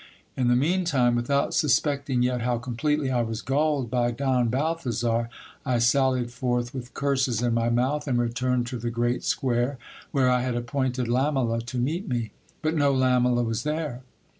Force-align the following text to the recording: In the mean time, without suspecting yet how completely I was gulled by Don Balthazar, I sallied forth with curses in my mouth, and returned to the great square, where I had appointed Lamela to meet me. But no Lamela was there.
In 0.35 0.47
the 0.47 0.55
mean 0.55 0.83
time, 0.83 1.13
without 1.15 1.53
suspecting 1.53 2.23
yet 2.23 2.41
how 2.41 2.57
completely 2.57 3.11
I 3.11 3.21
was 3.21 3.43
gulled 3.43 3.91
by 3.91 4.09
Don 4.09 4.49
Balthazar, 4.49 5.29
I 5.63 5.77
sallied 5.77 6.31
forth 6.31 6.73
with 6.73 6.95
curses 6.95 7.43
in 7.43 7.53
my 7.53 7.69
mouth, 7.69 8.07
and 8.07 8.17
returned 8.17 8.65
to 8.65 8.79
the 8.79 8.89
great 8.89 9.23
square, 9.23 9.77
where 10.09 10.27
I 10.27 10.41
had 10.41 10.55
appointed 10.55 11.07
Lamela 11.07 11.61
to 11.61 11.77
meet 11.77 12.09
me. 12.09 12.31
But 12.63 12.73
no 12.73 12.91
Lamela 12.91 13.43
was 13.43 13.61
there. 13.61 14.01